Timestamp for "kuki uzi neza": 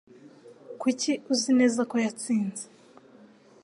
0.81-1.81